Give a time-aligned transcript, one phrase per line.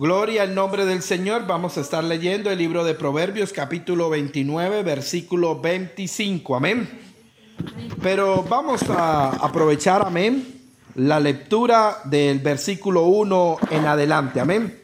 [0.00, 1.48] Gloria al nombre del Señor.
[1.48, 6.54] Vamos a estar leyendo el libro de Proverbios capítulo 29, versículo 25.
[6.54, 6.88] Amén.
[8.00, 10.60] Pero vamos a aprovechar, amén,
[10.94, 14.38] la lectura del versículo 1 en adelante.
[14.38, 14.80] Amén.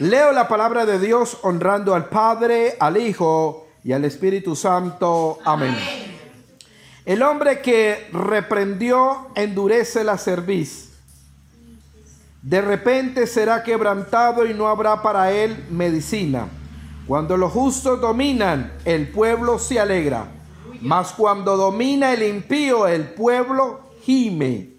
[0.00, 5.38] Leo la palabra de Dios honrando al Padre, al Hijo y al Espíritu Santo.
[5.44, 5.76] Amén.
[7.04, 10.85] El hombre que reprendió endurece la cerviz
[12.46, 16.46] de repente será quebrantado y no habrá para él medicina.
[17.04, 20.28] Cuando los justos dominan, el pueblo se alegra.
[20.80, 24.74] Mas cuando domina el impío, el pueblo gime.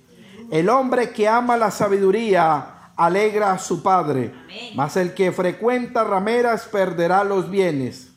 [0.49, 4.33] El hombre que ama la sabiduría alegra a su padre.
[4.73, 8.13] Mas el que frecuenta rameras perderá los bienes.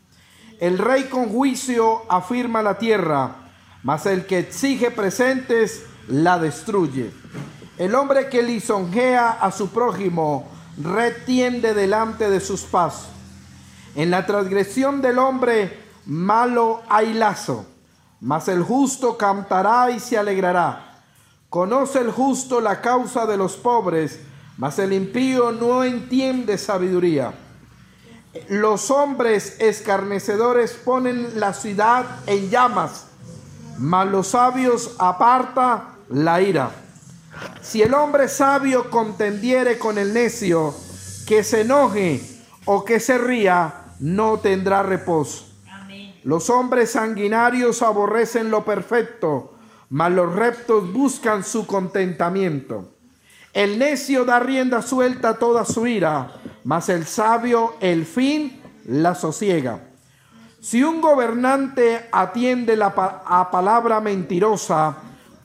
[0.61, 3.51] El rey con juicio afirma la tierra,
[3.83, 7.11] mas el que exige presentes la destruye.
[7.81, 13.09] El hombre que lisonjea a su prójimo retiende delante de sus pasos.
[13.95, 17.65] En la transgresión del hombre malo hay lazo,
[18.21, 21.01] mas el justo cantará y se alegrará.
[21.49, 24.21] Conoce el justo la causa de los pobres,
[24.59, 27.33] mas el impío no entiende sabiduría.
[28.51, 33.07] Los hombres escarnecedores ponen la ciudad en llamas,
[33.79, 36.73] mas los sabios aparta la ira.
[37.61, 40.75] Si el hombre sabio contendiere con el necio,
[41.27, 42.21] que se enoje
[42.65, 45.47] o que se ría, no tendrá reposo.
[46.25, 49.55] Los hombres sanguinarios aborrecen lo perfecto,
[49.89, 52.93] mas los rectos buscan su contentamiento.
[53.53, 56.33] El necio da rienda suelta a toda su ira,
[56.65, 59.81] mas el sabio el fin la sosiega.
[60.61, 62.89] Si un gobernante atiende la
[63.25, 64.97] a palabra mentirosa,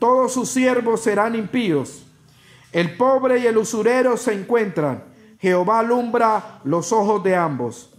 [0.06, 2.06] todos sus siervos serán impíos.
[2.72, 5.04] El pobre y el usurero se encuentran.
[5.40, 7.90] Jehová alumbra los ojos de ambos.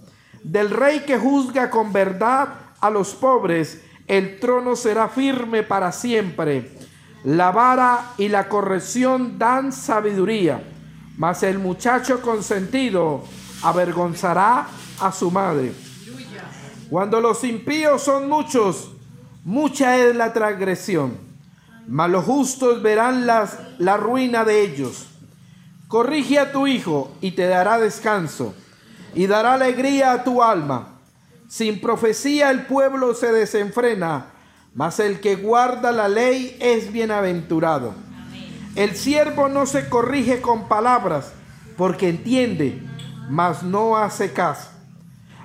[0.44, 2.46] Del rey que juzga con verdad
[2.80, 6.78] a los pobres, el trono será firme para siempre.
[7.24, 10.62] La vara y la corrección dan sabiduría,
[11.16, 13.24] mas el muchacho consentido
[13.64, 14.68] avergonzará
[15.00, 15.72] a su madre.
[16.88, 18.92] Cuando los impíos son muchos,
[19.42, 21.25] mucha es la transgresión
[21.88, 25.06] mas los justos verán las, la ruina de ellos.
[25.88, 28.54] Corrige a tu hijo y te dará descanso,
[29.14, 30.88] y dará alegría a tu alma.
[31.48, 34.26] Sin profecía el pueblo se desenfrena,
[34.74, 37.94] mas el que guarda la ley es bienaventurado.
[38.74, 41.32] El siervo no se corrige con palabras,
[41.76, 42.82] porque entiende,
[43.30, 44.70] mas no hace caso.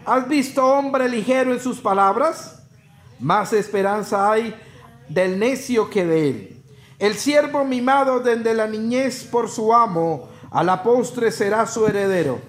[0.06, 2.64] ¿Has visto hombre ligero en sus palabras?
[3.20, 4.56] Más esperanza hay
[5.10, 6.64] del necio que de él.
[7.00, 12.40] El siervo mimado desde la niñez por su amo, a la postre será su heredero.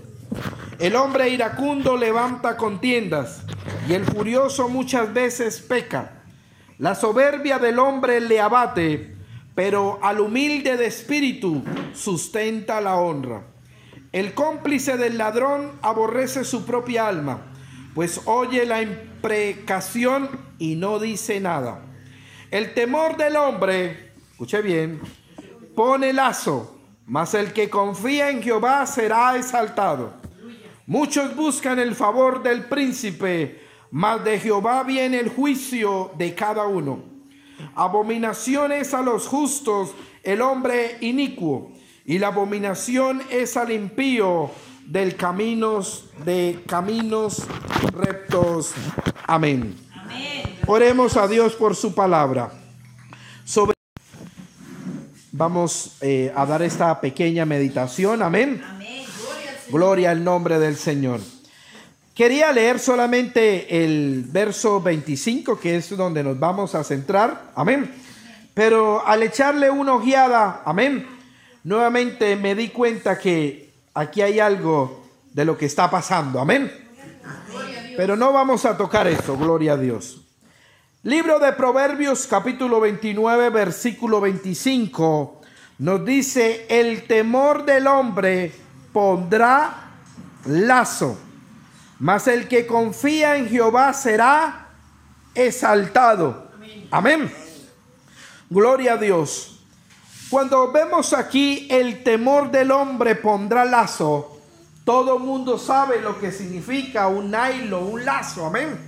[0.79, 3.43] El hombre iracundo levanta contiendas
[3.89, 6.23] y el furioso muchas veces peca.
[6.79, 9.15] La soberbia del hombre le abate,
[9.55, 11.63] pero al humilde de espíritu
[11.95, 13.45] sustenta la honra.
[14.11, 17.53] El cómplice del ladrón aborrece su propia alma,
[17.95, 21.81] pues oye la imprecación y no dice nada.
[22.53, 25.01] El temor del hombre, escuche bien,
[25.75, 30.13] pone lazo, mas el que confía en Jehová será exaltado.
[30.87, 37.03] Muchos buscan el favor del príncipe, mas de Jehová viene el juicio de cada uno.
[37.75, 41.73] Abominaciones a los justos el hombre inicuo,
[42.05, 44.51] y la abominación es al impío
[44.85, 47.47] del caminos de caminos
[47.95, 48.75] rectos.
[49.27, 49.75] Amén.
[50.67, 52.53] Oremos a Dios por su palabra.
[53.45, 53.75] Sobre
[55.35, 58.23] Vamos eh, a dar esta pequeña meditación.
[58.23, 58.63] Amén.
[59.71, 61.21] Gloria al nombre del Señor.
[62.15, 67.51] Quería leer solamente el verso 25, que es donde nos vamos a centrar.
[67.55, 67.91] Amén.
[68.53, 71.07] Pero al echarle una ojeada, amén,
[71.65, 76.41] nuevamente me di cuenta que aquí hay algo de lo que está pasando.
[76.41, 76.71] Amén.
[77.97, 80.21] Pero no vamos a tocar eso, gloria a Dios.
[81.03, 85.41] Libro de Proverbios capítulo 29 versículo 25
[85.79, 88.53] nos dice, el temor del hombre
[88.93, 89.91] pondrá
[90.45, 91.19] lazo,
[91.99, 94.69] mas el que confía en Jehová será
[95.35, 96.51] exaltado.
[96.91, 97.33] Amén.
[98.49, 99.61] Gloria a Dios.
[100.31, 104.32] Cuando vemos aquí el temor del hombre pondrá lazo,
[104.85, 108.47] todo mundo sabe lo que significa un hilo, un lazo.
[108.47, 108.79] Amén.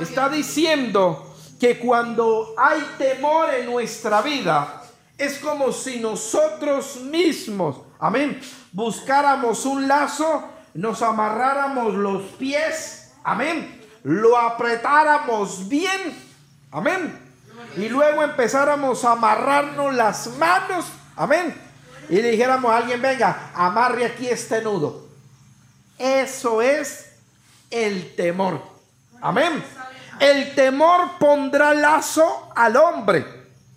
[0.00, 4.82] Está diciendo que cuando hay temor en nuestra vida,
[5.16, 8.40] es como si nosotros mismos amén,
[8.72, 10.44] buscáramos un lazo,
[10.74, 16.16] nos amarráramos los pies, amén, lo apretáramos bien,
[16.70, 17.18] amén,
[17.76, 20.86] y luego empezáramos a amarrarnos las manos,
[21.16, 21.54] amén,
[22.08, 25.07] y dijéramos a alguien, venga, amarre aquí este nudo.
[25.98, 27.12] Eso es
[27.70, 28.62] el temor,
[29.20, 29.64] amén.
[30.20, 33.24] El temor pondrá lazo al hombre,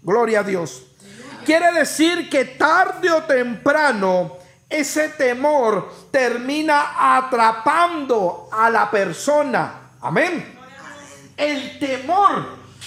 [0.01, 0.83] gloria a Dios.
[1.45, 4.37] Quiere decir que tarde o temprano
[4.69, 9.73] ese temor termina atrapando a la persona.
[10.01, 10.57] Amén.
[11.35, 12.45] El temor,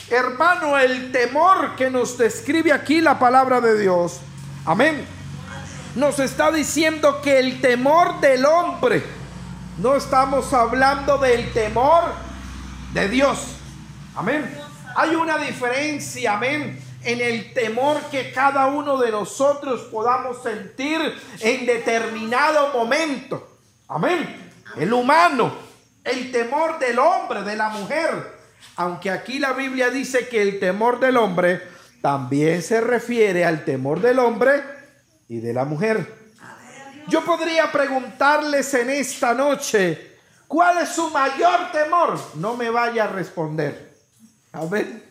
[0.09, 4.21] hermano, el temor que nos describe aquí la palabra de Dios.
[4.65, 5.07] Amén.
[5.95, 9.03] Nos está diciendo que el temor del hombre,
[9.79, 12.05] no estamos hablando del temor
[12.93, 13.57] de Dios.
[14.15, 14.49] Amén.
[14.97, 21.01] Hay una diferencia, amén, en el temor que cada uno de nosotros podamos sentir
[21.41, 23.59] en determinado momento.
[23.89, 24.53] Amén.
[24.77, 25.53] El humano,
[26.05, 28.35] el temor del hombre, de la mujer.
[28.77, 31.61] Aunque aquí la Biblia dice que el temor del hombre
[32.01, 34.63] también se refiere al temor del hombre
[35.29, 36.24] y de la mujer.
[37.09, 40.19] Yo podría preguntarles en esta noche,
[40.49, 42.19] ¿cuál es su mayor temor?
[42.35, 43.95] No me vaya a responder.
[44.53, 45.05] Amén.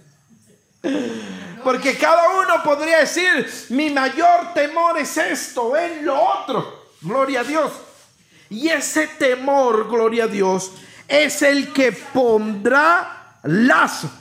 [1.63, 6.87] Porque cada uno podría decir, mi mayor temor es esto, es lo otro.
[7.01, 7.71] Gloria a Dios.
[8.49, 10.71] Y ese temor, gloria a Dios,
[11.07, 14.11] es el que pondrá lazo.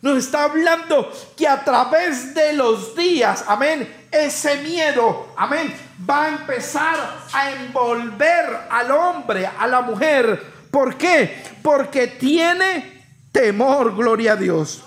[0.00, 5.74] Nos está hablando que a través de los días, amén, ese miedo, amén,
[6.08, 6.96] va a empezar
[7.32, 10.42] a envolver al hombre, a la mujer.
[10.70, 11.42] ¿Por qué?
[11.62, 14.84] Porque tiene temor, gloria a Dios.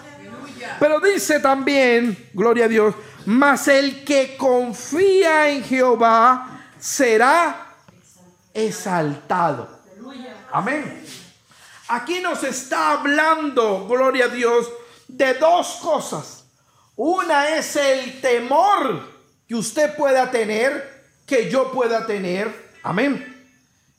[0.79, 2.95] Pero dice también, gloria a Dios,
[3.25, 7.67] mas el que confía en Jehová será
[8.53, 9.81] exaltado.
[10.51, 11.05] Amén.
[11.87, 14.69] Aquí nos está hablando, gloria a Dios,
[15.07, 16.45] de dos cosas.
[16.95, 19.10] Una es el temor
[19.51, 22.71] que usted pueda tener, que yo pueda tener.
[22.83, 23.45] Amén.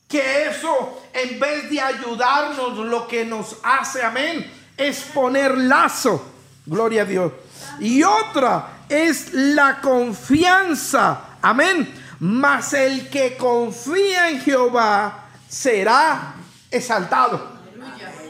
[0.07, 6.25] Que eso, en vez de ayudarnos, lo que nos hace, amén, es poner lazo
[6.65, 7.33] Gloria a Dios.
[7.79, 11.37] Y otra es la confianza.
[11.39, 12.01] Amén.
[12.19, 16.33] Mas el que confía en Jehová será
[16.71, 17.59] exaltado.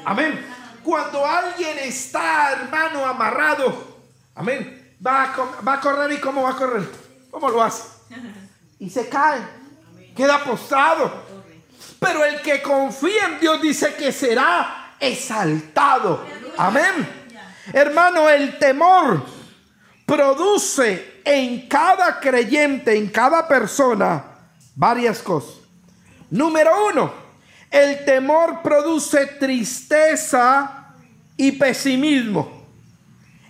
[0.03, 0.45] Amén.
[0.83, 3.97] Cuando alguien está, hermano, amarrado,
[4.35, 7.02] amén, va a, va a correr y cómo va a correr.
[7.33, 7.83] ¿Cómo lo hace?
[8.77, 9.41] Y se cae.
[10.15, 11.11] Queda postrado.
[11.99, 16.23] Pero el que confía en Dios dice que será exaltado.
[16.55, 17.31] Amén.
[17.73, 19.25] Hermano, el temor
[20.05, 24.23] produce en cada creyente, en cada persona,
[24.75, 25.55] varias cosas.
[26.29, 27.11] Número uno,
[27.71, 30.93] el temor produce tristeza
[31.35, 32.67] y pesimismo.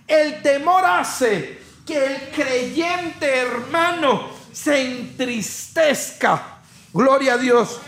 [0.06, 6.60] El temor hace que el creyente hermano se entristezca.
[6.92, 7.80] Gloria a Dios.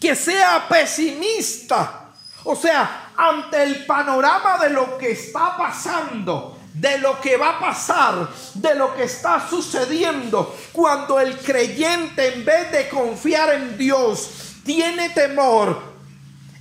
[0.00, 2.10] Que sea pesimista.
[2.44, 7.60] O sea, ante el panorama de lo que está pasando, de lo que va a
[7.60, 14.54] pasar, de lo que está sucediendo, cuando el creyente en vez de confiar en Dios
[14.64, 15.82] tiene temor,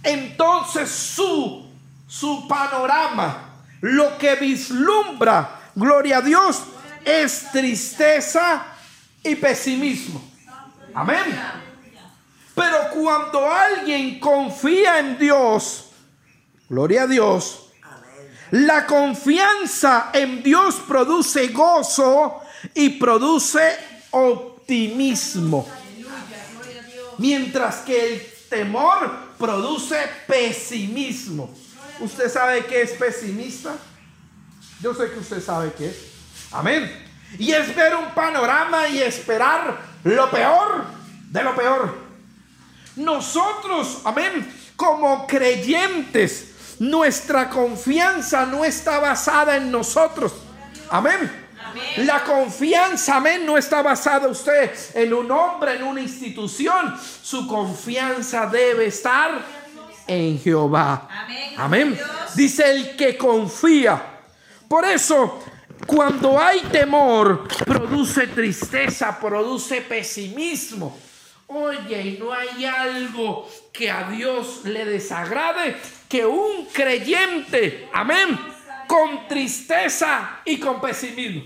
[0.02, 1.70] entonces su,
[2.08, 3.50] su panorama,
[3.82, 6.62] lo que vislumbra, gloria a Dios,
[7.06, 8.66] es tristeza
[9.24, 10.22] y pesimismo.
[10.94, 11.40] Amén.
[12.54, 15.88] Pero cuando alguien confía en Dios,
[16.70, 17.70] Gloria a Dios.
[18.52, 22.42] La confianza en Dios produce gozo
[22.74, 23.78] y produce
[24.12, 25.68] optimismo.
[27.18, 31.50] Mientras que el temor produce pesimismo.
[32.00, 33.76] ¿Usted sabe qué es pesimista?
[34.82, 35.98] Yo sé que usted sabe qué es.
[36.52, 37.06] Amén.
[37.38, 40.86] Y es ver un panorama y esperar lo peor
[41.30, 41.96] de lo peor.
[42.96, 50.34] Nosotros, amén, como creyentes, nuestra confianza no está basada en nosotros.
[50.90, 51.48] Amén.
[51.98, 56.96] La confianza, amén, no está basada usted en un hombre, en una institución.
[57.22, 59.44] Su confianza debe estar
[60.08, 61.08] en Jehová.
[61.58, 62.00] Amén.
[62.36, 64.17] Dice el que confía.
[64.68, 65.44] Por eso,
[65.86, 70.98] cuando hay temor, produce tristeza, produce pesimismo.
[71.48, 75.78] Oye, y no hay algo que a Dios le desagrade
[76.10, 78.38] que un creyente, amén,
[78.88, 81.44] con tristeza y con pesimismo.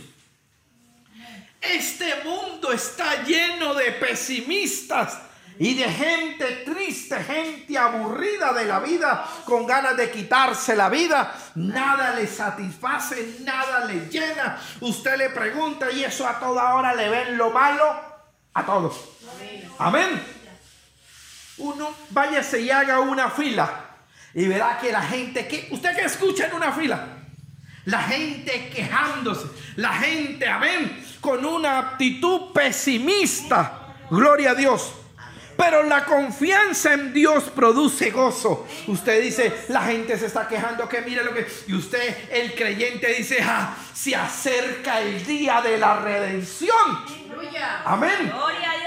[1.62, 5.20] Este mundo está lleno de pesimistas
[5.62, 11.36] y de gente triste, gente aburrida de la vida, con ganas de quitarse la vida.
[11.54, 14.60] Nada le satisface, nada le llena.
[14.80, 17.96] Usted le pregunta y eso a toda hora le ven lo malo
[18.56, 19.02] a todos.
[19.78, 20.20] Amén.
[21.60, 23.70] Uno váyase y haga una fila
[24.34, 27.06] y verá que la gente, que usted que escucha en una fila,
[27.86, 33.94] la gente quejándose, la gente, amén, con una actitud pesimista.
[34.10, 34.96] Gloria a Dios.
[35.58, 38.68] Pero la confianza en Dios produce gozo.
[38.88, 41.48] Usted dice, la gente se está quejando que mire lo que...
[41.68, 47.22] Y usted, el creyente, dice, ah, se acerca el día de la redención.
[47.86, 48.32] Amén.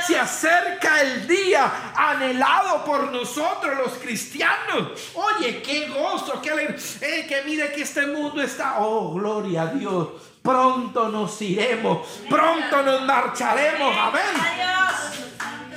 [0.06, 5.12] Se acerca el día anhelado por nosotros los cristianos.
[5.14, 6.76] Oye, qué gozo, qué alegría.
[7.00, 8.76] Eh, que mire que este mundo está...
[8.78, 10.09] Oh, gloria a Dios.
[10.42, 12.06] Pronto nos iremos.
[12.28, 13.97] Pronto nos marcharemos.
[13.97, 15.33] Amén.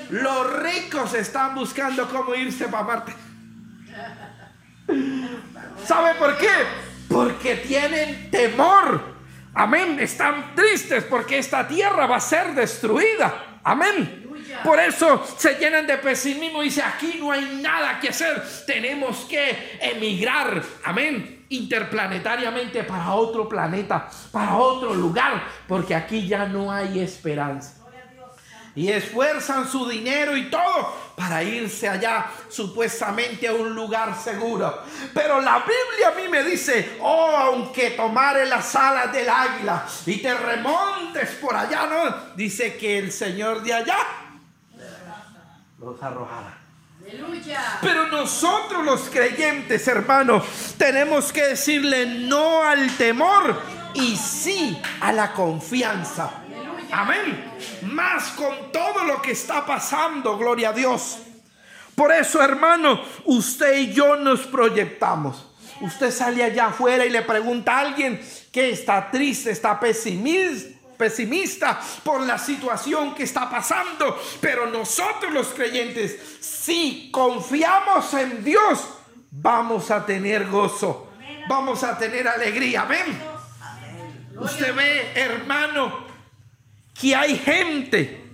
[0.09, 3.13] Los ricos están buscando cómo irse para Marte.
[5.85, 6.49] ¿Sabe por qué?
[7.09, 9.17] Porque tienen temor.
[9.53, 9.99] Amén.
[9.99, 13.59] Están tristes porque esta tierra va a ser destruida.
[13.63, 14.23] Amén.
[14.63, 18.41] Por eso se llenan de pesimismo y dice, aquí no hay nada que hacer.
[18.65, 20.63] Tenemos que emigrar.
[20.85, 21.45] Amén.
[21.49, 27.76] Interplanetariamente para otro planeta, para otro lugar, porque aquí ya no hay esperanza
[28.77, 34.84] y esfuerzan su dinero y todo para irse allá supuestamente a un lugar seguro.
[35.15, 40.22] Pero la Biblia a mí me dice, oh, aunque tomare las alas del águila y
[40.22, 42.36] te remontes por allá, ¿no?
[42.36, 43.98] Dice que el Señor de allá
[45.79, 46.55] los arrojará.
[47.81, 50.46] Pero nosotros los creyentes, hermanos,
[50.77, 53.60] tenemos que decirle no al temor
[53.96, 56.43] y sí a la confianza.
[56.91, 57.51] Amén.
[57.84, 61.20] Más con todo lo que está pasando, gloria a Dios.
[61.96, 65.48] Por eso, hermano, usted y yo nos proyectamos.
[65.82, 71.79] Usted sale allá afuera y le pregunta a alguien que está triste, está pesimista pesimista
[72.03, 78.89] por la situación que está pasando, pero nosotros los creyentes, si confiamos en Dios,
[79.29, 81.12] vamos a tener gozo,
[81.48, 82.82] vamos a tener alegría.
[82.82, 83.22] Amén.
[84.39, 86.06] Usted ve, hermano,
[87.00, 88.34] que hay gente,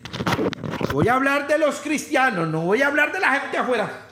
[0.92, 4.08] voy a hablar de los cristianos, no voy a hablar de la gente afuera,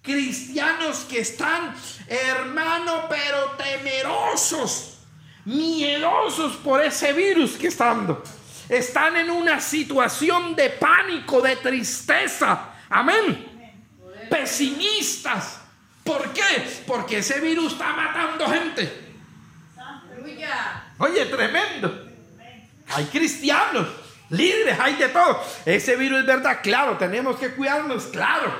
[0.00, 1.74] cristianos que están,
[2.06, 4.98] hermano, pero temerosos,
[5.44, 8.18] miedosos por ese virus que están
[8.68, 12.70] Están en una situación de pánico, de tristeza.
[12.88, 13.46] Amén.
[14.28, 15.60] Pesimistas.
[16.02, 16.82] ¿Por qué?
[16.86, 19.06] Porque ese virus está matando gente.
[20.98, 22.05] Oye, tremendo.
[22.94, 23.88] Hay cristianos,
[24.30, 25.42] líderes, hay de todo.
[25.64, 28.54] Ese virus es verdad, claro, tenemos que cuidarnos, claro.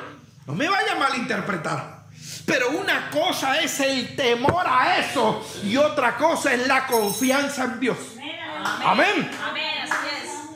[0.46, 1.96] No me vaya a malinterpretar.
[2.44, 7.80] Pero una cosa es el temor a eso y otra cosa es la confianza en
[7.80, 7.98] Dios.
[8.84, 9.30] Amén.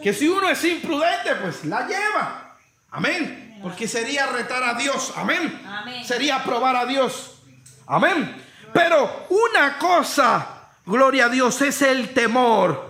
[0.03, 2.57] Que si uno es imprudente, pues la lleva.
[2.93, 3.59] Amén.
[3.63, 5.13] Porque sería retar a Dios.
[5.17, 5.61] Amén.
[6.05, 7.43] Sería probar a Dios.
[7.87, 8.41] Amén.
[8.73, 10.47] Pero una cosa,
[10.87, 12.90] gloria a Dios, es el temor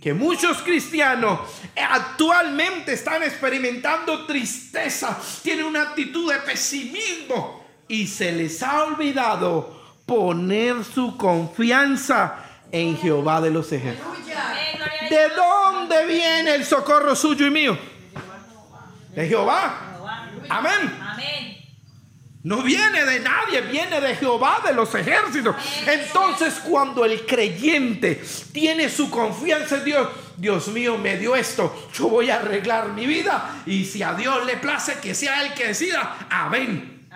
[0.00, 1.40] que muchos cristianos
[1.76, 9.76] actualmente están experimentando tristeza, tienen una actitud de pesimismo y se les ha olvidado
[10.06, 12.36] poner su confianza
[12.70, 14.18] en Jehová de los ejércitos.
[15.10, 17.78] ¿De dónde viene el socorro suyo y mío?
[19.14, 19.98] De Jehová.
[20.48, 21.57] Amén.
[22.44, 25.56] No viene de nadie, viene de Jehová de los ejércitos.
[25.86, 32.08] Entonces cuando el creyente tiene su confianza en Dios, Dios mío me dio esto, yo
[32.08, 35.68] voy a arreglar mi vida y si a Dios le place que sea Él que
[35.68, 37.08] decida, amén.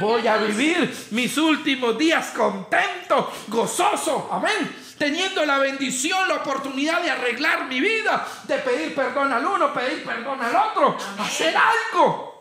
[0.00, 7.10] voy a vivir mis últimos días contento, gozoso, amén teniendo la bendición, la oportunidad de
[7.10, 12.31] arreglar mi vida, de pedir perdón al uno, pedir perdón al otro, hacer algo.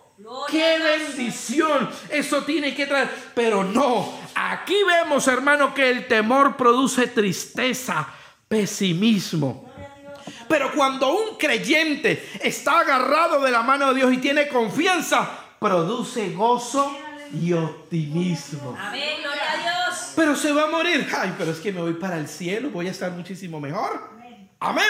[0.49, 1.89] Qué bendición.
[2.09, 3.09] Eso tiene que traer.
[3.33, 4.19] Pero no.
[4.35, 8.07] Aquí vemos, hermano, que el temor produce tristeza,
[8.47, 9.71] pesimismo.
[10.47, 16.31] Pero cuando un creyente está agarrado de la mano de Dios y tiene confianza, produce
[16.31, 16.95] gozo
[17.33, 18.75] y optimismo.
[18.77, 20.11] Amén, gloria a Dios.
[20.15, 21.07] Pero se va a morir.
[21.17, 24.20] Ay, pero es que me voy para el cielo, voy a estar muchísimo mejor.
[24.61, 24.85] Amén.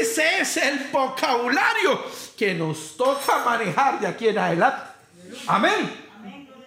[0.00, 2.02] Ese es el vocabulario
[2.38, 4.82] que nos toca manejar de aquí en adelante.
[5.46, 6.02] Amén.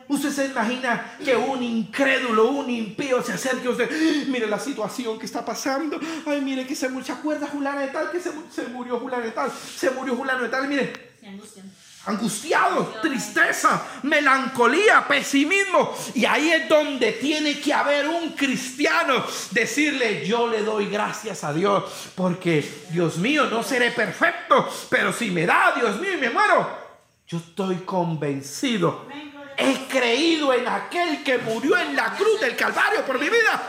[0.07, 4.27] Usted se imagina que un incrédulo, un impío se acerque a usted.
[4.27, 5.99] Mire la situación que está pasando.
[6.27, 9.31] Ay, mire que se, se acuerda Julano de tal, que se, se murió Julano de
[9.31, 10.67] tal, se murió Julano de tal.
[10.67, 10.93] Mire,
[12.05, 15.95] angustiado, tristeza, melancolía, pesimismo.
[16.13, 19.23] Y ahí es donde tiene que haber un cristiano.
[19.51, 21.83] Decirle, yo le doy gracias a Dios.
[22.15, 24.69] Porque, Dios mío, no seré perfecto.
[24.89, 26.85] Pero si me da, Dios mío, y me muero.
[27.27, 29.07] Yo estoy convencido.
[29.57, 33.63] He creído en aquel que murió en la cruz del Calvario por mi vida.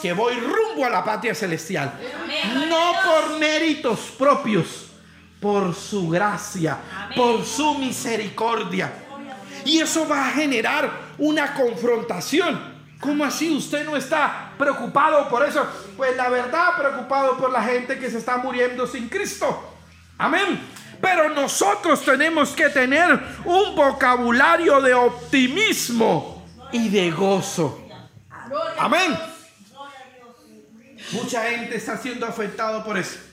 [0.00, 1.92] Que voy rumbo a la patria celestial.
[2.68, 4.81] No por méritos propios
[5.42, 6.78] por su gracia,
[7.16, 8.92] por su misericordia.
[9.64, 12.72] Y eso va a generar una confrontación.
[13.00, 15.66] ¿Cómo así usted no está preocupado por eso?
[15.96, 19.74] Pues la verdad, preocupado por la gente que se está muriendo sin Cristo.
[20.16, 20.60] Amén.
[21.00, 27.84] Pero nosotros tenemos que tener un vocabulario de optimismo y de gozo.
[28.78, 29.18] Amén.
[31.10, 33.31] Mucha gente está siendo afectado por eso.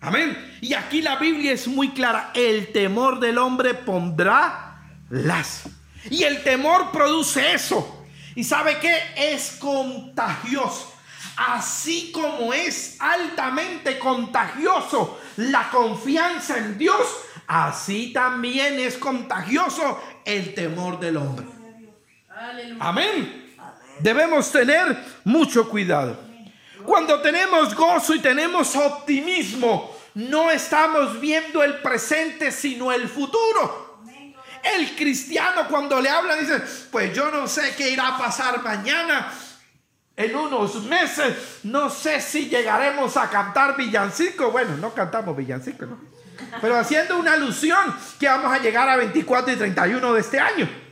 [0.00, 0.58] Amén.
[0.60, 2.30] Y aquí la Biblia es muy clara.
[2.34, 5.64] El temor del hombre pondrá las.
[6.10, 8.06] Y el temor produce eso.
[8.34, 8.96] ¿Y sabe qué?
[9.16, 10.94] Es contagioso.
[11.36, 16.96] Así como es altamente contagioso la confianza en Dios,
[17.46, 21.46] así también es contagioso el temor del hombre.
[22.80, 23.54] Amén.
[24.00, 26.27] Debemos tener mucho cuidado.
[26.88, 34.00] Cuando tenemos gozo y tenemos optimismo, no estamos viendo el presente, sino el futuro.
[34.62, 39.30] El cristiano cuando le habla dice, pues yo no sé qué irá a pasar mañana,
[40.16, 44.50] en unos meses, no sé si llegaremos a cantar villancico.
[44.50, 46.00] Bueno, no cantamos villancico, ¿no?
[46.62, 50.87] Pero haciendo una alusión que vamos a llegar a 24 y 31 de este año.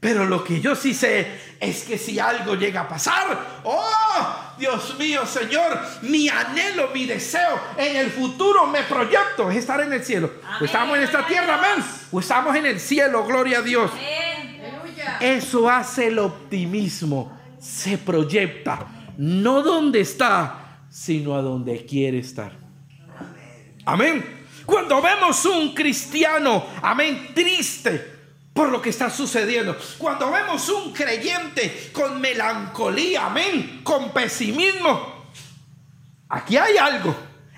[0.00, 1.26] Pero lo que yo sí sé
[1.58, 7.60] es que si algo llega a pasar, oh, Dios mío, Señor, mi anhelo, mi deseo
[7.76, 10.30] en el futuro, me proyecto es estar en el cielo.
[10.60, 11.84] O estamos en esta tierra, amén.
[12.12, 13.90] O estamos en el cielo, gloria a Dios.
[15.20, 17.36] Eso hace el optimismo.
[17.58, 22.52] Se proyecta, no donde está, sino a donde quiere estar.
[23.84, 24.44] Amén.
[24.64, 28.17] Cuando vemos un cristiano, amén, triste,
[28.58, 29.78] por lo que está sucediendo.
[29.98, 35.30] Cuando vemos un creyente con melancolía, amén, con pesimismo,
[36.28, 37.14] aquí hay algo.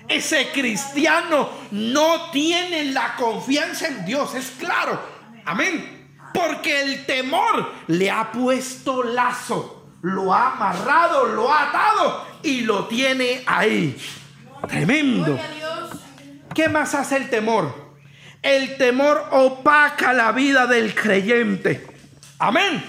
[0.07, 5.01] Ese cristiano no tiene la confianza en Dios, es claro,
[5.43, 6.19] amén.
[6.35, 12.85] Porque el temor le ha puesto lazo, lo ha amarrado, lo ha atado y lo
[12.85, 13.97] tiene ahí.
[14.67, 15.35] Tremendo.
[16.53, 17.80] ¿Qué más hace el temor?
[18.41, 21.85] El temor opaca la vida del creyente.
[22.39, 22.83] Amén.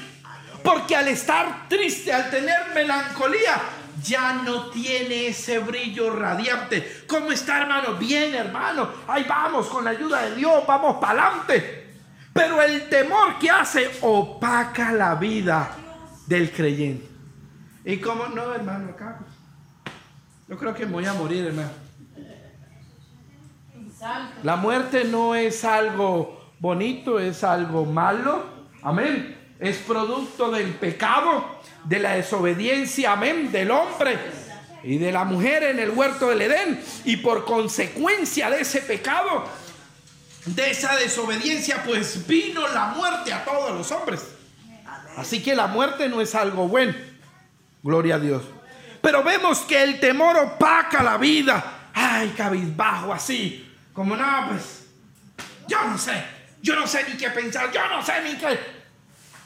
[0.62, 3.60] Porque al estar triste, al tener melancolía,
[4.02, 7.04] ya no tiene ese brillo radiante.
[7.06, 7.94] ¿Cómo está, hermano?
[7.96, 8.88] Bien, hermano.
[9.06, 11.96] Ahí vamos, con la ayuda de Dios, vamos para adelante.
[12.32, 15.76] Pero el temor que hace opaca la vida
[16.26, 17.06] del creyente.
[17.84, 18.90] ¿Y cómo no, hermano?
[18.90, 19.18] Acá.
[20.48, 21.70] Yo creo que voy a morir, hermano.
[24.42, 28.44] La muerte no es algo bonito, es algo malo.
[28.82, 29.54] Amén.
[29.60, 31.44] Es producto del pecado,
[31.84, 34.18] de la desobediencia, amén, del hombre
[34.82, 36.82] y de la mujer en el huerto del Edén.
[37.04, 39.44] Y por consecuencia de ese pecado,
[40.46, 44.34] de esa desobediencia, pues vino la muerte a todos los hombres.
[45.16, 46.94] Así que la muerte no es algo bueno.
[47.84, 48.42] Gloria a Dios.
[49.00, 51.90] Pero vemos que el temor opaca la vida.
[51.94, 53.71] Ay, cabizbajo así.
[53.92, 54.86] Como no, pues,
[55.68, 56.24] yo no sé,
[56.62, 58.58] yo no sé ni qué pensar, yo no sé ni qué.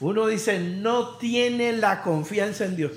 [0.01, 2.93] Uno dice, no tiene la confianza en Dios.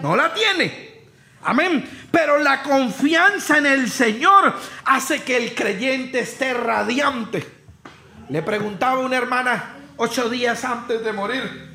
[0.00, 1.02] No la tiene.
[1.42, 1.88] Amén.
[2.10, 7.46] Pero la confianza en el Señor hace que el creyente esté radiante.
[8.28, 11.70] Le preguntaba una hermana ocho días antes de morir.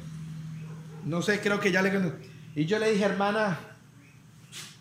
[1.06, 2.14] No sé, creo que ya le...
[2.56, 3.60] Y yo le dije, hermana,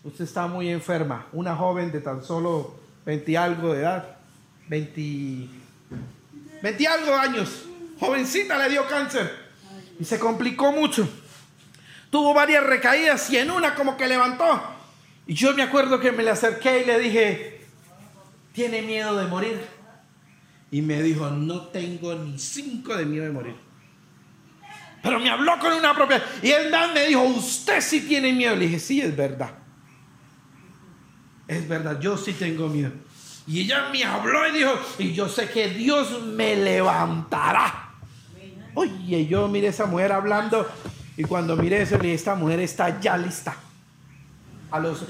[0.03, 1.27] usted está muy enferma.
[1.31, 4.17] Una joven de tan solo 20 algo de edad,
[4.67, 5.47] 20,
[6.61, 7.65] 20 algo años,
[7.99, 9.31] jovencita le dio cáncer
[9.99, 11.07] y se complicó mucho.
[12.09, 14.61] Tuvo varias recaídas y en una como que levantó.
[15.25, 17.61] Y yo me acuerdo que me le acerqué y le dije,
[18.53, 19.59] ¿tiene miedo de morir?
[20.71, 23.55] Y me dijo, no tengo ni cinco de miedo de morir.
[25.01, 26.23] Pero me habló con una propia.
[26.43, 28.55] Y él me dijo, usted sí tiene miedo.
[28.55, 29.60] Le dije, sí, es verdad
[31.51, 32.91] es verdad, yo sí tengo miedo.
[33.45, 37.89] Y ella me habló y dijo, y yo sé que Dios me levantará.
[38.73, 40.65] Oye, yo miré a esa mujer hablando
[41.17, 43.53] y cuando miré eso, le esta mujer está ya lista.
[44.71, 45.03] A los,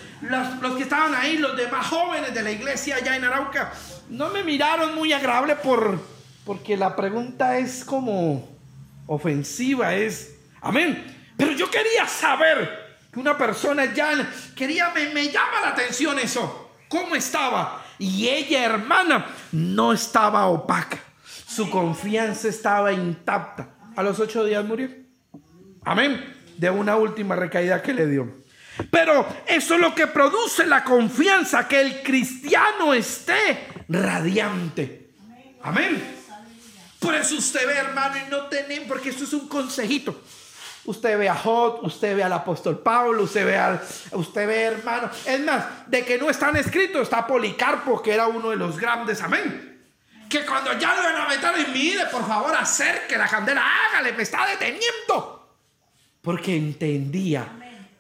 [0.62, 3.72] los, que estaban ahí, los demás jóvenes de la iglesia allá en Arauca,
[4.10, 6.00] no me miraron muy agradable por,
[6.44, 8.50] porque la pregunta es como
[9.06, 11.06] ofensiva, es, amén.
[11.38, 12.81] Pero yo quería saber
[13.12, 17.84] que una persona ya quería, me, llama la atención eso, cómo estaba.
[18.00, 20.98] Y ella, hermana, no estaba opaca.
[21.48, 23.70] Su confianza estaba intacta.
[23.96, 24.90] A los ocho días murió.
[25.84, 26.36] Amén.
[26.58, 28.42] De una última recaída que le dio.
[28.90, 35.10] Pero eso es lo que produce la confianza, que el cristiano esté radiante.
[35.62, 36.02] Amén.
[37.00, 40.22] Por eso usted ve, hermano, y no tenemos, porque esto es un consejito.
[40.84, 43.80] Usted ve a Jod, usted ve al apóstol Pablo, usted ve al,
[44.14, 45.12] usted ve, hermano.
[45.26, 49.22] Es más, de que no están escritos, está Policarpo, que era uno de los grandes,
[49.22, 49.80] amén.
[50.28, 54.14] Que cuando ya lo van a meter y mire, por favor, acerque la candela, hágale,
[54.14, 55.60] me está deteniendo.
[56.22, 57.48] Porque entendía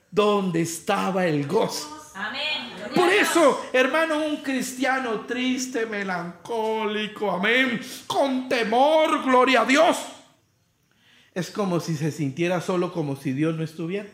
[0.09, 1.99] dónde estaba el gozo.
[2.95, 9.97] Por eso, hermano, un cristiano triste, melancólico, amén, con temor, gloria a Dios
[11.33, 14.09] es como si se sintiera solo, como si Dios no estuviera.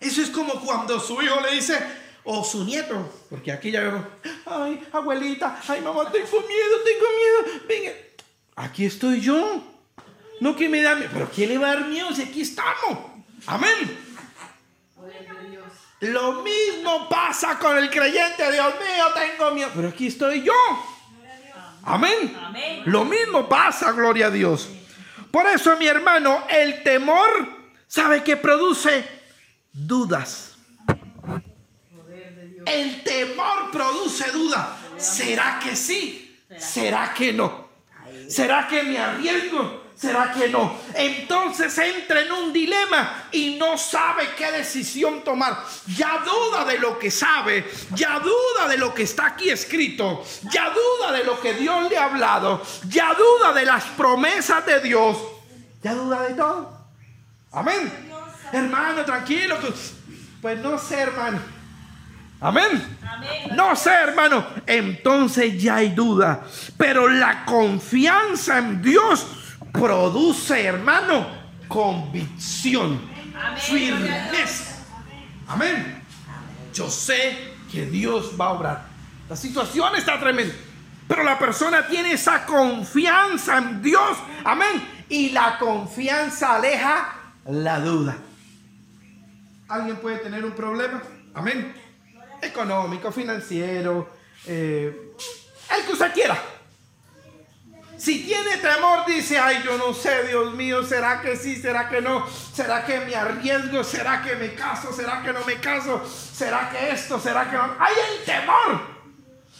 [0.00, 1.78] Eso es como cuando su hijo le dice,
[2.24, 4.04] o su nieto, porque aquí ya vemos,
[4.46, 7.92] ay, abuelita, ay, mamá, tengo miedo, tengo miedo, venga,
[8.56, 9.62] aquí estoy yo.
[10.40, 12.98] No que me da miedo, pero ¿quién le va a dar miedo si aquí estamos?
[13.46, 13.98] Amén.
[16.00, 20.54] Lo mismo pasa con el creyente, Dios mío, tengo miedo, pero aquí estoy yo.
[21.82, 22.34] Amén.
[22.42, 22.82] Amén.
[22.86, 24.70] Lo mismo pasa, gloria a Dios.
[25.30, 27.48] Por eso, mi hermano, el temor,
[27.86, 29.04] ¿sabe que produce?
[29.72, 30.56] Dudas.
[32.66, 34.68] El temor produce dudas.
[34.98, 36.38] ¿Será que sí?
[36.58, 37.68] ¿Será que no?
[38.28, 39.79] ¿Será que me arriesgo?
[40.00, 40.78] ¿Será que no?
[40.94, 45.62] Entonces entra en un dilema y no sabe qué decisión tomar.
[45.94, 50.70] Ya duda de lo que sabe, ya duda de lo que está aquí escrito, ya
[50.70, 55.18] duda de lo que Dios le ha hablado, ya duda de las promesas de Dios,
[55.82, 56.80] ya duda de todo.
[57.52, 57.92] Amén.
[58.52, 59.58] Hermano, tranquilo.
[60.40, 61.40] Pues no sé, hermano.
[62.40, 62.98] Amén.
[63.54, 64.46] No sé, hermano.
[64.66, 66.42] Entonces ya hay duda.
[66.78, 69.26] Pero la confianza en Dios
[69.72, 71.26] produce, hermano,
[71.68, 73.00] convicción,
[73.56, 74.84] firmeza.
[75.48, 76.02] Amén.
[76.72, 78.86] Yo sé que Dios va a obrar.
[79.28, 80.54] La situación está tremenda.
[81.08, 84.16] Pero la persona tiene esa confianza en Dios.
[84.44, 85.04] Amén.
[85.08, 88.16] Y la confianza aleja la duda.
[89.68, 91.02] ¿Alguien puede tener un problema?
[91.34, 91.74] Amén.
[92.40, 94.08] Económico, financiero,
[94.46, 95.12] eh,
[95.76, 96.40] el que usted quiera.
[98.00, 101.56] Si tiene temor, dice, ay, yo no sé, Dios mío, ¿será que sí?
[101.56, 102.26] ¿Será que no?
[102.26, 103.84] ¿Será que me arriesgo?
[103.84, 104.90] ¿Será que me caso?
[104.90, 106.02] ¿Será que no me caso?
[106.08, 107.20] ¿Será que esto?
[107.20, 107.76] ¿Será que no?
[107.78, 108.80] Hay el temor.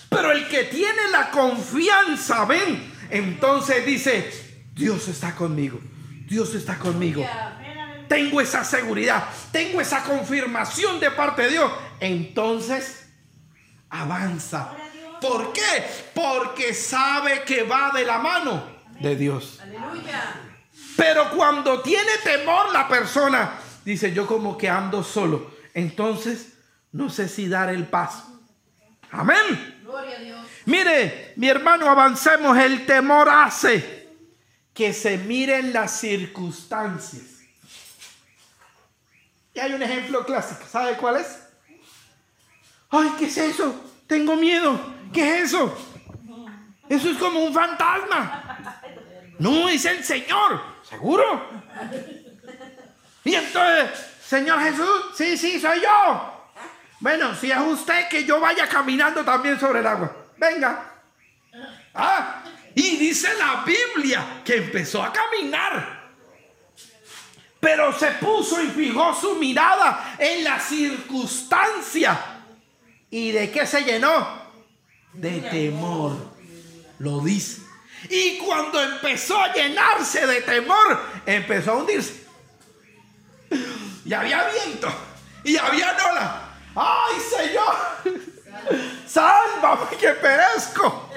[0.09, 4.33] Pero el que tiene la confianza, ven, entonces dice,
[4.73, 5.79] Dios está conmigo.
[6.27, 7.23] Dios está conmigo.
[8.09, 9.23] Tengo esa seguridad,
[9.53, 11.73] tengo esa confirmación de parte de Dios.
[12.01, 13.07] Entonces,
[13.91, 14.75] avanza
[15.21, 15.85] ¿Por qué?
[16.15, 18.63] Porque sabe que va de la mano
[19.01, 19.61] de Dios.
[20.97, 25.55] Pero cuando tiene temor la persona, dice, yo como que ando solo.
[25.75, 26.55] Entonces,
[26.93, 28.41] no sé si dar el paso.
[29.11, 29.79] Amén.
[30.67, 32.57] Mire, mi hermano, avancemos.
[32.57, 34.09] El temor hace
[34.75, 37.41] que se miren las circunstancias.
[39.55, 40.63] Y hay un ejemplo clásico.
[40.71, 41.41] ¿Sabe cuál es?
[42.91, 43.75] Ay, ¿qué es eso?
[44.07, 45.00] Tengo miedo.
[45.13, 45.77] ¿Qué es eso?
[46.89, 48.71] Eso es como un fantasma.
[49.39, 50.61] No, es el Señor.
[50.89, 51.49] ¿Seguro?
[53.25, 53.91] Y entonces,
[54.25, 56.49] Señor Jesús, sí, sí, soy yo.
[56.99, 60.15] Bueno, si es usted que yo vaya caminando también sobre el agua.
[60.37, 60.95] Venga.
[61.95, 62.43] Ah,
[62.75, 66.01] y dice la Biblia que empezó a caminar.
[67.61, 72.19] Pero se puso y fijó su mirada en la circunstancia.
[73.11, 74.40] ¿Y de qué se llenó?
[75.13, 76.17] De temor.
[76.99, 77.63] Lo dice.
[78.09, 82.27] Y cuando empezó a llenarse de temor, empezó a hundirse.
[84.05, 84.93] Y había viento.
[85.45, 86.47] Y había ola.
[86.75, 88.21] ¡Ay, Señor!
[89.07, 91.11] ¡Sálvame que perezco!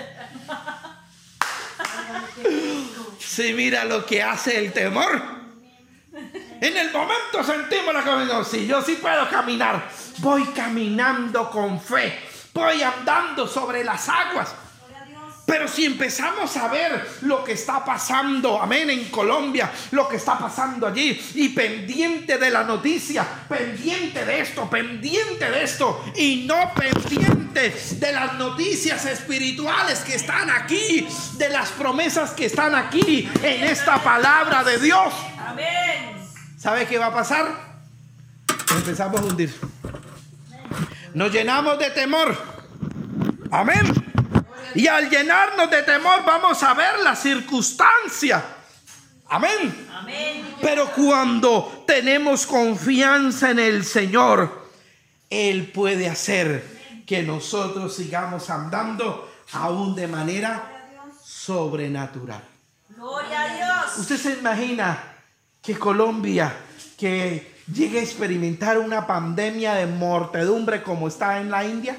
[3.19, 5.21] Si mira lo que hace el temor.
[6.61, 8.43] En el momento sentimos la cabeza.
[8.43, 14.55] Si yo sí puedo caminar, voy caminando con fe voy andando sobre las aguas.
[15.45, 20.39] Pero si empezamos a ver lo que está pasando, amén, en Colombia, lo que está
[20.39, 26.73] pasando allí, y pendiente de la noticia, pendiente de esto, pendiente de esto, y no
[26.73, 33.65] pendiente de las noticias espirituales que están aquí, de las promesas que están aquí en
[33.65, 35.13] esta palabra de Dios.
[35.45, 36.25] Amén.
[36.57, 37.47] ¿Sabe qué va a pasar?
[38.77, 39.72] Empezamos a hundir.
[41.13, 42.35] Nos llenamos de temor.
[43.51, 43.93] Amén.
[44.73, 48.43] Y al llenarnos de temor vamos a ver la circunstancia.
[49.29, 49.87] Amén.
[50.61, 54.69] Pero cuando tenemos confianza en el Señor,
[55.29, 62.43] Él puede hacer que nosotros sigamos andando aún de manera sobrenatural.
[62.89, 63.97] Gloria a Dios.
[63.99, 65.15] Usted se imagina
[65.61, 66.55] que Colombia,
[66.97, 71.97] que llegue a experimentar una pandemia de mortedumbre como está en la India.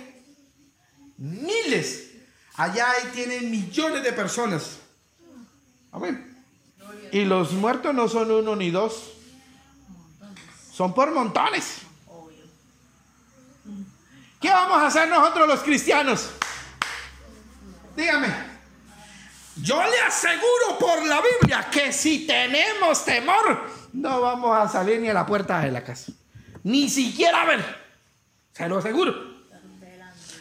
[1.16, 2.14] Miles
[2.56, 4.78] Allá ahí tienen millones de personas.
[5.90, 6.44] Amén.
[7.10, 9.12] Y los muertos no son uno ni dos.
[10.72, 11.78] Son por montones.
[14.40, 16.30] ¿Qué vamos a hacer nosotros los cristianos?
[17.96, 18.28] Dígame.
[19.56, 25.08] Yo le aseguro por la Biblia que si tenemos temor, no vamos a salir ni
[25.08, 26.12] a la puerta de la casa.
[26.64, 27.84] Ni siquiera a ver.
[28.52, 29.34] Se lo aseguro.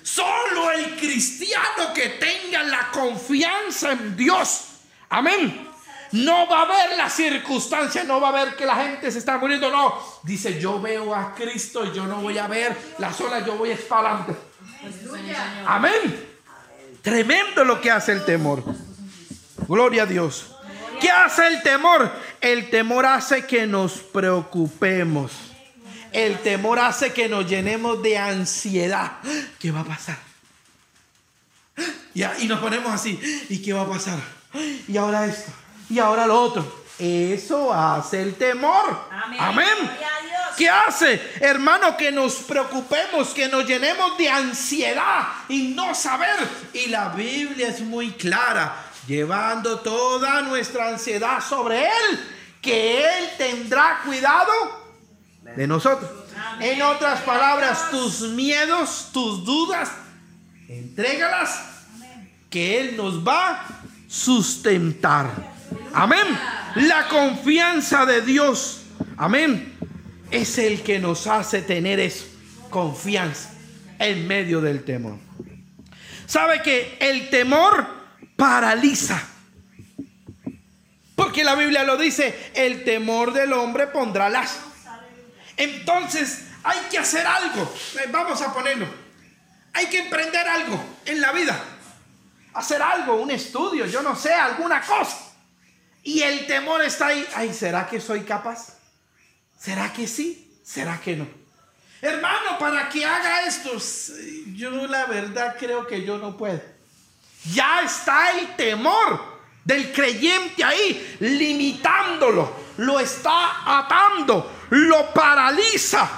[0.01, 4.65] Solo el cristiano que tenga la confianza en Dios.
[5.09, 5.69] Amén.
[6.11, 9.37] No va a ver la circunstancia, no va a ver que la gente se está
[9.37, 9.97] muriendo, no.
[10.23, 13.71] Dice, yo veo a Cristo y yo no voy a ver la sola, yo voy
[13.71, 13.77] a
[15.65, 16.29] Amén.
[17.01, 18.63] Tremendo lo que hace el temor.
[19.67, 20.55] Gloria a Dios.
[20.99, 22.11] ¿Qué hace el temor?
[22.43, 25.31] El temor hace que nos preocupemos.
[26.11, 29.13] El temor hace que nos llenemos de ansiedad.
[29.59, 30.17] ¿Qué va a pasar?
[32.13, 33.17] Y, nos ponemos así.
[33.47, 34.19] ¿Y qué va a pasar?
[34.89, 35.53] Y ahora esto.
[35.89, 36.83] Y ahora lo otro.
[36.99, 39.07] Eso hace el temor.
[39.39, 39.89] Amén.
[40.57, 41.21] ¿Qué hace?
[41.39, 46.35] Hermano, que nos preocupemos, que nos llenemos de ansiedad y no saber.
[46.73, 52.19] Y la Biblia es muy clara, llevando toda nuestra ansiedad sobre Él,
[52.61, 54.51] que Él tendrá cuidado
[55.55, 56.09] de nosotros.
[56.59, 59.91] En otras palabras, tus miedos, tus dudas,
[60.67, 61.85] entrégalas,
[62.49, 63.67] que Él nos va a
[64.07, 65.29] sustentar.
[65.93, 66.25] Amén.
[66.75, 68.83] La confianza de Dios,
[69.17, 69.77] amén,
[70.31, 72.25] es el que nos hace tener esa
[72.69, 73.51] confianza
[73.99, 75.17] en medio del temor.
[76.25, 78.02] ¿Sabe que el temor
[78.35, 79.21] paraliza?
[81.15, 84.57] Porque la Biblia lo dice, el temor del hombre pondrá las
[85.57, 87.61] entonces hay que hacer algo.
[87.99, 88.87] Eh, vamos a ponerlo.
[89.73, 91.61] Hay que emprender algo en la vida.
[92.53, 95.17] Hacer algo, un estudio, yo no sé, alguna cosa.
[96.03, 97.27] Y el temor está ahí.
[97.35, 98.77] Ay, ¿será que soy capaz?
[99.57, 100.59] ¿Será que sí?
[100.63, 101.27] ¿Será que no?
[102.01, 103.71] Hermano, para que haga esto,
[104.53, 106.61] yo la verdad creo que yo no puedo.
[107.51, 116.09] Ya está el temor del creyente ahí, limitándolo, lo está atando, lo paraliza.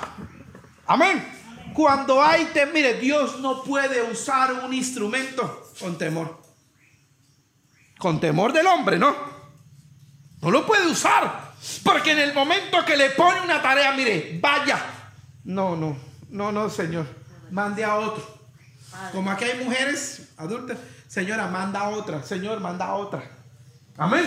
[0.88, 1.33] Amén.
[1.73, 6.41] Cuando hay temor, mire, Dios no puede usar un instrumento con temor.
[7.97, 9.15] Con temor del hombre, ¿no?
[10.41, 11.53] No lo puede usar.
[11.83, 14.79] Porque en el momento que le pone una tarea, mire, vaya.
[15.43, 15.97] No, no,
[16.29, 17.07] no, no, Señor.
[17.51, 18.35] Mande a otro.
[19.11, 20.77] Como aquí hay mujeres adultas,
[21.15, 22.21] Señora, manda otra.
[22.23, 23.23] Señor, manda otra.
[23.97, 24.25] Amén.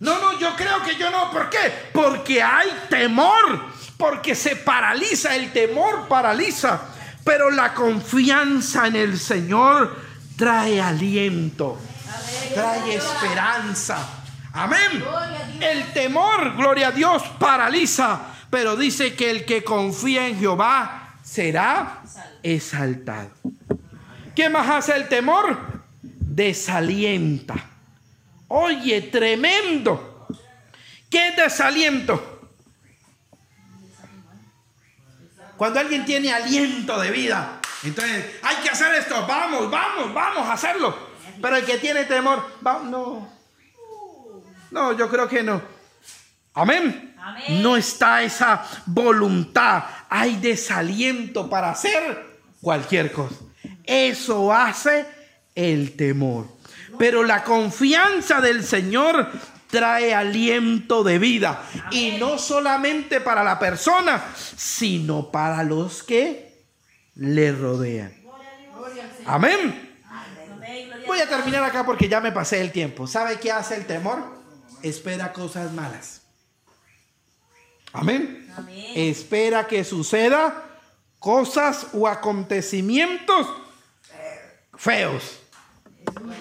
[0.00, 1.30] No, no, yo creo que yo no.
[1.30, 1.88] ¿Por qué?
[1.94, 3.70] Porque hay temor.
[3.96, 5.34] Porque se paraliza.
[5.34, 6.78] El temor paraliza.
[7.24, 9.96] Pero la confianza en el Señor
[10.36, 11.78] trae aliento.
[12.52, 14.06] Trae esperanza.
[14.52, 15.02] Amén.
[15.58, 18.20] El temor, gloria a Dios, paraliza.
[18.50, 22.02] Pero dice que el que confía en Jehová será
[22.42, 23.30] exaltado.
[24.36, 25.79] ¿Qué más hace el temor?
[26.30, 27.54] Desalienta.
[28.46, 30.28] Oye, tremendo.
[31.10, 32.50] ¿Qué desaliento?
[35.56, 40.52] Cuando alguien tiene aliento de vida, entonces hay que hacer esto, vamos, vamos, vamos a
[40.52, 40.96] hacerlo.
[41.42, 43.28] Pero el que tiene temor, no.
[44.70, 45.60] No, yo creo que no.
[46.54, 47.16] Amén.
[47.48, 53.34] No está esa voluntad, hay desaliento para hacer cualquier cosa.
[53.84, 55.19] Eso hace
[55.54, 56.46] el temor.
[56.98, 59.30] Pero la confianza del Señor
[59.68, 61.62] trae aliento de vida.
[61.90, 64.22] Y no solamente para la persona,
[64.56, 66.64] sino para los que
[67.14, 68.14] le rodean.
[69.26, 69.96] Amén.
[71.06, 73.06] voy a terminar acá porque ya me pasé el tiempo.
[73.06, 74.40] ¿Sabe qué hace el temor?
[74.82, 76.22] Espera cosas malas.
[77.92, 78.50] Amén.
[78.56, 78.92] Amén.
[78.94, 80.64] Espera que suceda
[81.18, 83.46] cosas o acontecimientos
[84.76, 85.39] feos.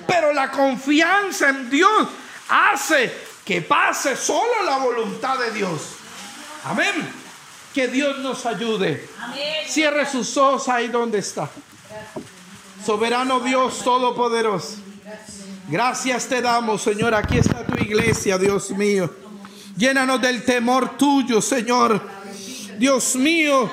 [0.07, 2.07] Pero la confianza en Dios
[2.49, 3.11] hace
[3.45, 5.81] que pase solo la voluntad de Dios.
[6.65, 6.93] Amén.
[7.73, 9.07] Que Dios nos ayude.
[9.67, 11.49] Cierre sus ojos ahí donde está.
[12.85, 14.77] Soberano Dios Todopoderoso.
[15.67, 17.13] Gracias te damos, Señor.
[17.13, 19.13] Aquí está tu iglesia, Dios mío.
[19.77, 22.01] Llénanos del temor tuyo, Señor.
[22.77, 23.69] Dios mío,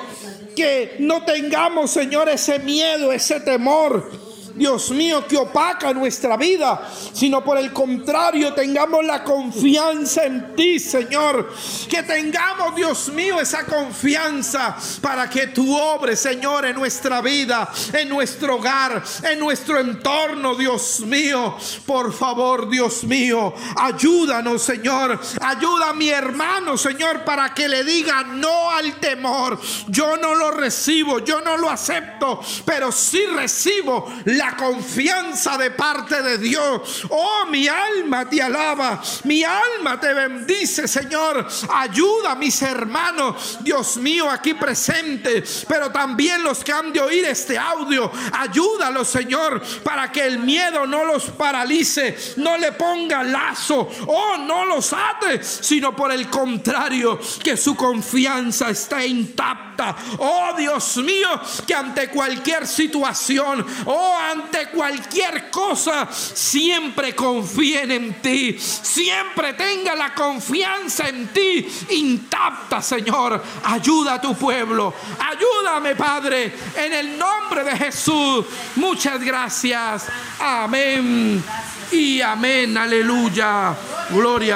[0.55, 4.26] que no tengamos, Señor, ese miedo, ese temor.
[4.57, 10.79] Dios mío, que opaca nuestra vida, sino por el contrario tengamos la confianza en ti,
[10.79, 11.53] Señor.
[11.89, 18.09] Que tengamos, Dios mío, esa confianza para que tú obres, Señor, en nuestra vida, en
[18.09, 21.55] nuestro hogar, en nuestro entorno, Dios mío.
[21.85, 25.19] Por favor, Dios mío, ayúdanos, Señor.
[25.41, 29.59] Ayuda a mi hermano, Señor, para que le diga no al temor.
[29.87, 36.21] Yo no lo recibo, yo no lo acepto, pero sí recibo la confianza de parte
[36.21, 37.05] de Dios.
[37.09, 41.47] Oh, mi alma te alaba, mi alma te bendice, Señor.
[41.73, 47.25] Ayuda a mis hermanos, Dios mío, aquí presentes, pero también los que han de oír
[47.25, 48.11] este audio.
[48.33, 54.65] Ayúdalos, Señor, para que el miedo no los paralice, no le ponga lazo, oh, no
[54.65, 59.95] los ate, sino por el contrario, que su confianza esté intacta.
[60.17, 61.29] Oh, Dios mío,
[61.65, 70.13] que ante cualquier situación, oh, ante cualquier cosa, siempre confíen en ti, siempre tenga la
[70.13, 73.43] confianza en ti intacta, Señor.
[73.63, 78.45] Ayuda a tu pueblo, ayúdame, Padre, en el nombre de Jesús.
[78.75, 80.05] Muchas gracias.
[80.39, 81.43] Amén.
[81.91, 82.77] Y amén.
[82.77, 83.75] Aleluya.
[84.09, 84.45] Gloria.